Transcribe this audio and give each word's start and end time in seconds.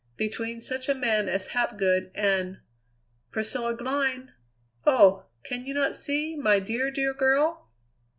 Between 0.17 0.59
such 0.59 0.89
a 0.89 0.95
man 0.95 1.29
as 1.29 1.49
Hapgood 1.49 2.09
and 2.15 2.59
Priscilla 3.29 3.75
Glynn 3.75 4.33
oh! 4.83 5.27
can 5.43 5.67
you 5.67 5.75
not 5.75 5.95
see 5.95 6.35
my 6.35 6.57
dear, 6.59 6.89
dear 6.89 7.13
girl?" 7.13 7.69